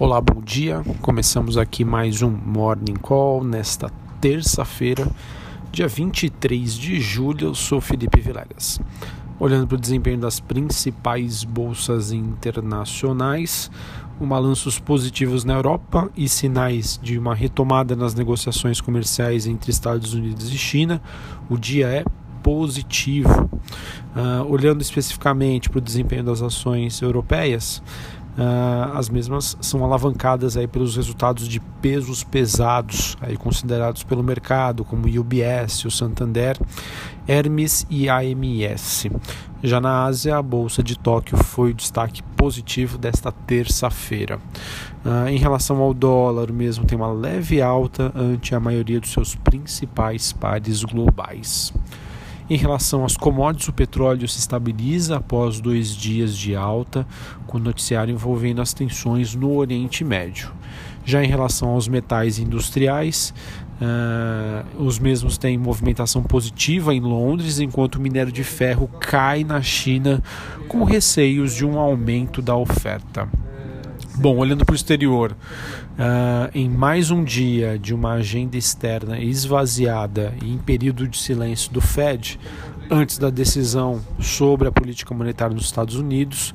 [0.00, 0.84] Olá, bom dia.
[1.02, 3.90] Começamos aqui mais um Morning Call nesta
[4.20, 5.10] terça-feira,
[5.72, 7.48] dia 23 de julho.
[7.48, 8.80] Eu sou Felipe Vilegas.
[9.40, 13.72] Olhando para o desempenho das principais bolsas internacionais,
[14.20, 20.14] um balanços positivos na Europa e sinais de uma retomada nas negociações comerciais entre Estados
[20.14, 21.02] Unidos e China.
[21.50, 22.04] O dia é
[22.40, 23.50] positivo.
[24.16, 27.82] Uh, olhando especificamente para o desempenho das ações europeias,
[28.38, 34.84] Uh, as mesmas são alavancadas aí pelos resultados de pesos pesados aí considerados pelo mercado
[34.84, 36.56] como o UBS, o Santander,
[37.26, 39.08] Hermes e AMS.
[39.60, 44.38] Já na Ásia, a bolsa de Tóquio foi o destaque positivo desta terça-feira.
[45.04, 49.34] Uh, em relação ao dólar, mesmo tem uma leve alta ante a maioria dos seus
[49.34, 51.72] principais pares globais.
[52.50, 57.06] Em relação às commodities, o petróleo se estabiliza após dois dias de alta,
[57.46, 60.50] com noticiário envolvendo as tensões no Oriente Médio.
[61.04, 63.34] Já em relação aos metais industriais,
[63.82, 69.60] uh, os mesmos têm movimentação positiva em Londres, enquanto o minério de ferro cai na
[69.60, 70.22] China
[70.68, 73.28] com receios de um aumento da oferta.
[74.20, 80.34] Bom, olhando para o exterior, uh, em mais um dia de uma agenda externa esvaziada
[80.42, 82.36] e em período de silêncio do Fed,
[82.90, 86.52] antes da decisão sobre a política monetária nos Estados Unidos,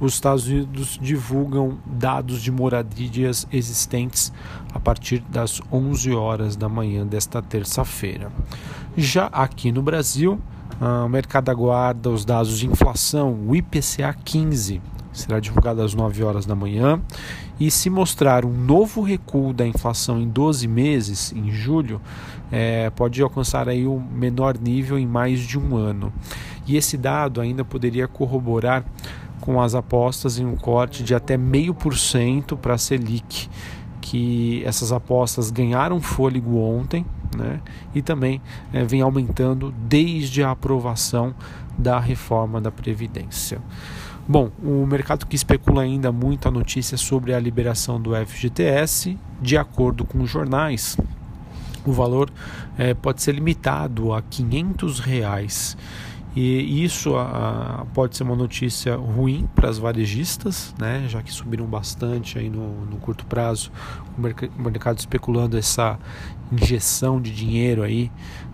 [0.00, 4.32] os Estados Unidos divulgam dados de moradias existentes
[4.72, 8.32] a partir das 11 horas da manhã desta terça-feira.
[8.96, 10.40] Já aqui no Brasil,
[10.80, 14.80] uh, o mercado aguarda os dados de inflação, o IPCA 15
[15.12, 17.00] será divulgado às 9 horas da manhã.
[17.60, 22.00] E se mostrar um novo recuo da inflação em 12 meses, em julho,
[22.50, 26.12] é, pode alcançar aí o menor nível em mais de um ano.
[26.66, 28.84] E esse dado ainda poderia corroborar
[29.40, 33.48] com as apostas em um corte de até meio por cento para a Selic,
[34.00, 37.04] que essas apostas ganharam fôlego ontem,
[37.36, 37.60] né?
[37.94, 38.40] E também
[38.72, 41.34] é, vem aumentando desde a aprovação
[41.76, 43.60] da reforma da Previdência.
[44.26, 49.56] Bom, o mercado que especula ainda muito a notícia sobre a liberação do FGTS, de
[49.56, 50.96] acordo com os jornais,
[51.84, 52.30] o valor
[52.78, 55.76] é, pode ser limitado a 500 reais.
[56.34, 57.12] E isso
[57.92, 62.86] pode ser uma notícia ruim para as varejistas, né, já que subiram bastante aí no,
[62.86, 63.70] no curto prazo,
[64.16, 65.98] o, mercado especulando essa
[66.50, 68.10] injeção de dinheiro aí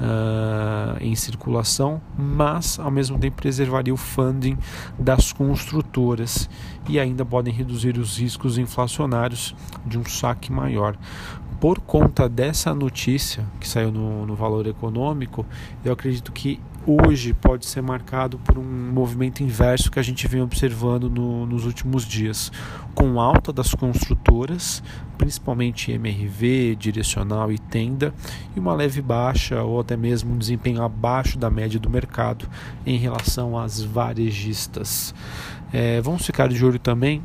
[0.00, 4.56] uh, em circulação, mas ao mesmo tempo preservaria o funding
[4.98, 6.48] das construtoras
[6.88, 9.54] e ainda podem reduzir os riscos inflacionários
[9.86, 10.96] de um saque maior.
[11.60, 15.44] Por conta dessa notícia que saiu no, no valor econômico,
[15.84, 20.40] eu acredito que hoje pode ser marcado por um movimento inverso que a gente vem
[20.40, 22.50] observando no, nos últimos dias,
[22.94, 24.82] com alta das construtoras,
[25.18, 28.14] principalmente MRV, direcional e tenda,
[28.56, 32.48] e uma leve baixa ou até mesmo um desempenho abaixo da média do mercado
[32.86, 35.14] em relação às varejistas.
[35.72, 37.22] É, vamos ficar de olho também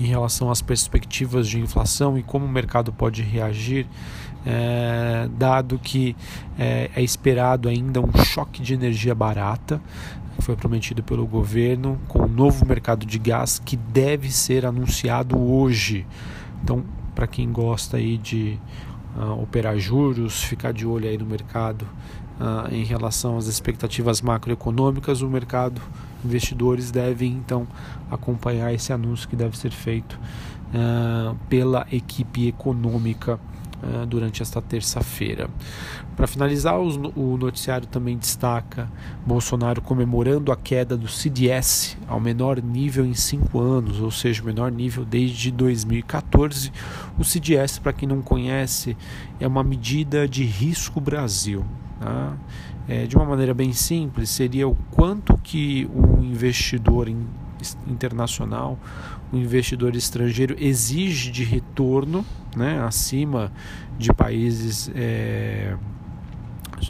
[0.00, 3.86] em relação às perspectivas de inflação e como o mercado pode reagir,
[4.46, 6.16] é, dado que
[6.58, 9.80] é, é esperado ainda um choque de energia barata
[10.36, 15.38] que foi prometido pelo governo com o novo mercado de gás que deve ser anunciado
[15.38, 16.06] hoje.
[16.64, 16.82] Então,
[17.14, 18.58] para quem gosta aí de
[19.16, 21.86] uh, operar juros, ficar de olho aí no mercado
[22.40, 25.80] uh, em relação às expectativas macroeconômicas, o mercado
[26.24, 27.66] investidores devem então
[28.10, 30.18] acompanhar esse anúncio que deve ser feito
[30.74, 33.38] uh, pela equipe econômica
[33.82, 35.48] uh, durante esta terça-feira.
[36.16, 38.90] Para finalizar, o noticiário também destaca
[39.26, 44.46] Bolsonaro comemorando a queda do CDS ao menor nível em cinco anos, ou seja, o
[44.46, 46.72] menor nível desde 2014.
[47.18, 48.96] O CDS, para quem não conhece,
[49.38, 51.64] é uma medida de risco Brasil.
[51.98, 52.36] Tá?
[52.88, 57.24] É, de uma maneira bem simples, seria o quanto que o investidor in,
[57.86, 58.78] internacional,
[59.32, 62.24] o investidor estrangeiro exige de retorno
[62.56, 63.52] né, acima
[63.98, 65.76] de países é,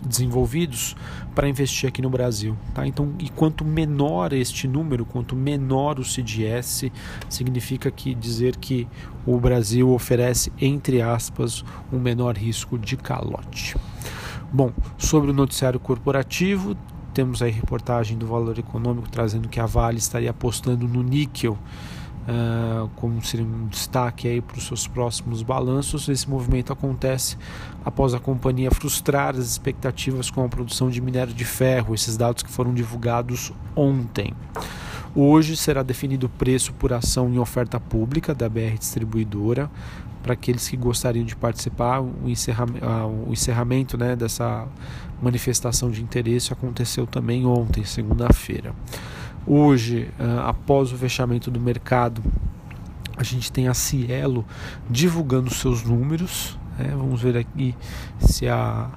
[0.04, 0.96] desenvolvidos
[1.34, 2.56] para investir aqui no Brasil.
[2.74, 2.86] Tá?
[2.86, 6.90] Então, e quanto menor este número, quanto menor o CDS,
[7.28, 8.86] significa que dizer que
[9.26, 13.76] o Brasil oferece, entre aspas, um menor risco de calote.
[14.52, 16.76] Bom, sobre o noticiário corporativo,
[17.10, 21.58] temos aí reportagem do Valor Econômico trazendo que a Vale estaria apostando no níquel
[22.28, 26.08] uh, como seria um destaque aí para os seus próximos balanços.
[26.08, 27.36] Esse movimento acontece
[27.84, 32.42] após a companhia frustrar as expectativas com a produção de minério de ferro, esses dados
[32.42, 34.34] que foram divulgados ontem.
[35.14, 39.68] Hoje será definido o preço por ação em oferta pública da BR Distribuidora
[40.22, 42.00] para aqueles que gostariam de participar.
[42.00, 42.86] O encerramento,
[43.26, 44.68] o encerramento né, dessa
[45.20, 48.72] manifestação de interesse aconteceu também ontem, segunda-feira.
[49.44, 50.10] Hoje,
[50.44, 52.22] após o fechamento do mercado,
[53.16, 54.44] a gente tem a Cielo
[54.88, 56.56] divulgando seus números.
[56.78, 56.92] Né?
[56.96, 57.74] Vamos ver aqui
[58.18, 58.90] se a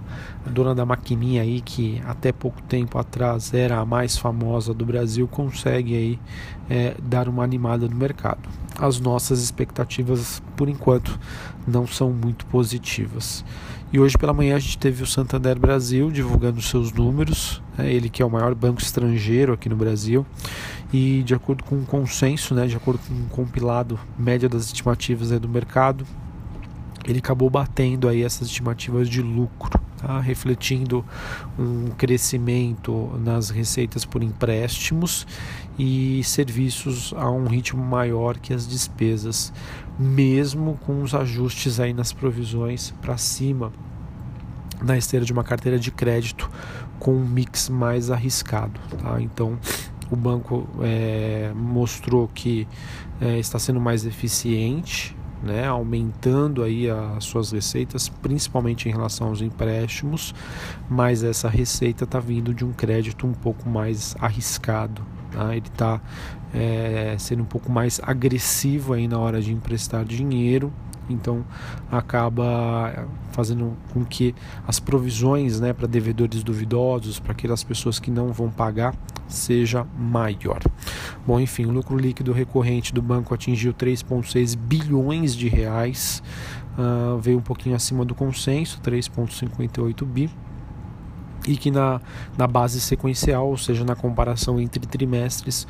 [0.45, 5.27] dona da maquininha aí, que até pouco tempo atrás era a mais famosa do Brasil,
[5.27, 6.19] consegue aí
[6.69, 8.49] é, dar uma animada no mercado.
[8.77, 11.19] As nossas expectativas, por enquanto,
[11.67, 13.43] não são muito positivas.
[13.91, 18.09] E hoje pela manhã a gente teve o Santander Brasil divulgando seus números, né, ele
[18.09, 20.25] que é o maior banco estrangeiro aqui no Brasil,
[20.91, 25.29] e de acordo com o consenso, né, de acordo com o compilado média das estimativas
[25.39, 26.07] do mercado,
[27.05, 30.19] ele acabou batendo aí essas estimativas de lucro, tá?
[30.19, 31.03] refletindo
[31.57, 35.27] um crescimento nas receitas por empréstimos
[35.77, 39.51] e serviços a um ritmo maior que as despesas,
[39.97, 43.71] mesmo com os ajustes aí nas provisões para cima
[44.81, 46.49] na esteira de uma carteira de crédito
[46.99, 48.79] com um mix mais arriscado.
[49.01, 49.21] Tá?
[49.21, 49.57] Então
[50.11, 52.67] o banco é, mostrou que
[53.19, 59.41] é, está sendo mais eficiente né, aumentando aí as suas receitas, principalmente em relação aos
[59.41, 60.33] empréstimos,
[60.89, 65.01] mas essa receita está vindo de um crédito um pouco mais arriscado.
[65.31, 65.55] Tá?
[65.55, 65.99] Ele está
[66.53, 70.71] é, sendo um pouco mais agressivo aí na hora de emprestar dinheiro
[71.09, 71.45] então
[71.91, 74.33] acaba fazendo com que
[74.67, 78.95] as provisões né, para devedores duvidosos, para aquelas pessoas que não vão pagar,
[79.27, 80.61] seja maior.
[81.25, 86.21] Bom, enfim, o lucro líquido recorrente do banco atingiu 3,6 bilhões de reais,
[86.77, 90.29] uh, veio um pouquinho acima do consenso, 3,58 bi
[91.47, 91.99] e que na,
[92.37, 95.67] na base sequencial, ou seja, na comparação entre trimestres,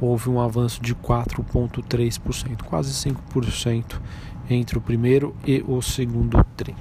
[0.00, 4.00] houve um avanço de 4,3%, quase 5%
[4.48, 6.74] entre o primeiro e o segundo TRI.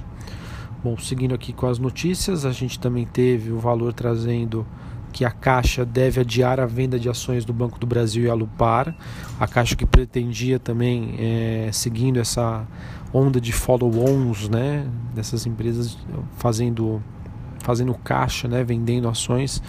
[0.83, 4.65] Bom, seguindo aqui com as notícias, a gente também teve o valor trazendo
[5.11, 8.33] que a Caixa deve adiar a venda de ações do Banco do Brasil e a
[8.33, 8.93] Lupar.
[9.39, 12.67] A Caixa que pretendia também, é, seguindo essa
[13.13, 15.97] onda de follow-ons, né, dessas empresas
[16.37, 17.01] fazendo
[17.59, 19.63] fazendo caixa, né, vendendo ações,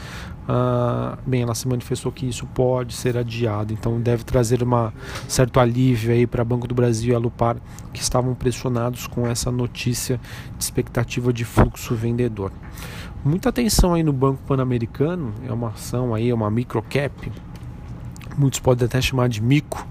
[0.49, 4.93] ah, bem, ela se manifestou que isso pode ser adiado, então deve trazer um
[5.29, 7.57] certo alívio aí para Banco do Brasil e a Lupar,
[7.93, 10.21] que estavam pressionados com essa notícia
[10.57, 12.53] de expectativa de fluxo vendedor.
[13.25, 17.33] Muita atenção aí no Banco Pan-Americano, é uma ação aí, é uma microcap,
[18.39, 19.87] muitos podem até chamar de mico,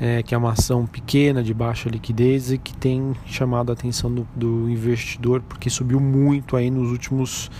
[0.00, 4.12] é, que é uma ação pequena, de baixa liquidez e que tem chamado a atenção
[4.12, 7.50] do, do investidor porque subiu muito aí nos últimos,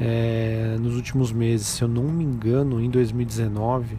[0.00, 1.66] é, nos últimos meses.
[1.66, 3.98] Se eu não me engano, em 2019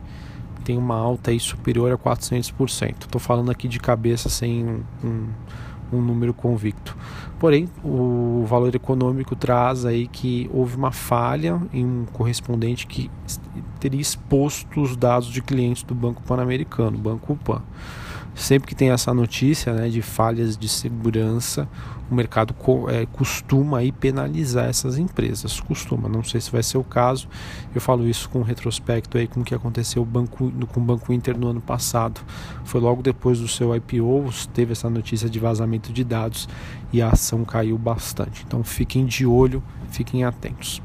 [0.63, 3.03] tem uma alta aí superior a 400%.
[3.03, 5.27] Estou falando aqui de cabeça sem um, um
[5.95, 6.97] um número convicto.
[7.39, 13.11] Porém, o valor econômico traz aí que houve uma falha em um correspondente que
[13.79, 17.61] teria exposto os dados de clientes do Banco Pan-Americano, Banco Pan.
[18.35, 21.69] Sempre que tem essa notícia né, de falhas de segurança,
[22.09, 22.55] o mercado
[22.89, 25.59] é, costuma aí penalizar essas empresas.
[25.59, 27.27] Costuma, não sei se vai ser o caso.
[27.73, 31.37] Eu falo isso com retrospecto aí com o que aconteceu banco, com o Banco Inter
[31.37, 32.21] no ano passado.
[32.65, 36.49] Foi logo depois do seu IPO, teve essa notícia de vazamento de dados
[36.91, 38.43] e a ação caiu bastante.
[38.47, 40.81] Então fiquem de olho, fiquem atentos.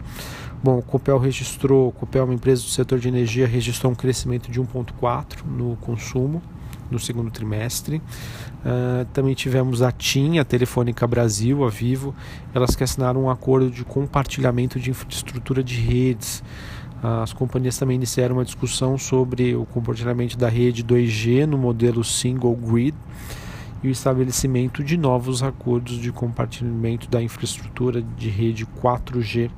[0.62, 4.50] Bom, o Copel registrou, Copel é uma empresa do setor de energia, registrou um crescimento
[4.50, 6.42] de 1,4 no consumo
[6.90, 7.96] no segundo trimestre.
[7.96, 12.14] Uh, também tivemos a TIM, a Telefônica Brasil, a Vivo,
[12.54, 16.42] elas que assinaram um acordo de compartilhamento de infraestrutura de redes.
[17.02, 22.02] Uh, as companhias também iniciaram uma discussão sobre o compartilhamento da rede 2G no modelo
[22.02, 22.94] Single Grid
[23.82, 29.50] e o estabelecimento de novos acordos de compartilhamento da infraestrutura de rede 4G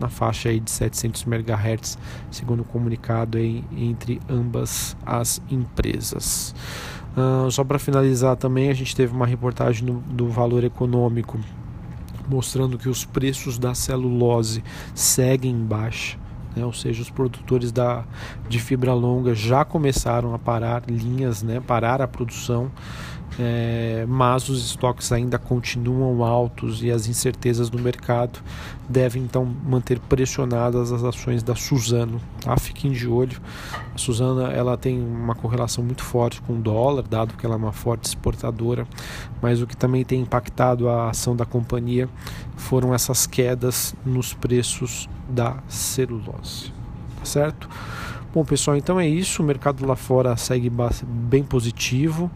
[0.00, 1.98] na faixa aí de 700 MHz,
[2.30, 6.54] segundo o comunicado aí entre ambas as empresas.
[7.16, 11.38] Uh, só para finalizar também, a gente teve uma reportagem do, do Valor Econômico
[12.28, 14.62] mostrando que os preços da celulose
[14.94, 16.18] seguem em baixa.
[16.58, 16.64] Né?
[16.64, 18.04] ou seja, os produtores da,
[18.48, 21.60] de fibra longa já começaram a parar linhas, né?
[21.60, 22.70] parar a produção
[23.38, 28.40] é, mas os estoques ainda continuam altos e as incertezas do mercado
[28.88, 32.20] devem então manter pressionadas as ações da Suzano.
[32.40, 32.56] Tá?
[32.56, 33.40] Fiquem de olho.
[33.94, 37.58] A Suzano ela tem uma correlação muito forte com o dólar, dado que ela é
[37.58, 38.86] uma forte exportadora,
[39.40, 42.08] mas o que também tem impactado a ação da companhia
[42.56, 46.47] foram essas quedas nos preços da celulose.
[47.18, 47.68] Tá certo?
[48.32, 49.42] Bom, pessoal, então é isso.
[49.42, 50.70] O mercado lá fora segue
[51.04, 52.30] bem positivo.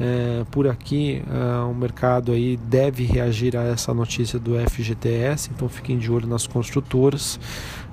[0.00, 5.68] É, por aqui, é, o mercado aí deve reagir a essa notícia do FGTS, então
[5.68, 7.38] fiquem de olho nas construtoras.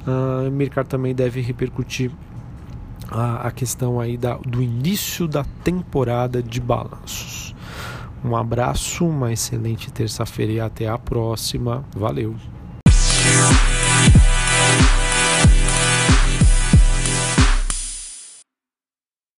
[0.07, 2.09] Uh, o mercado também deve repercutir
[3.11, 7.53] a, a questão aí da, do início da temporada de balanços.
[8.23, 11.83] Um abraço, uma excelente terça-feira e até a próxima.
[11.95, 12.35] Valeu!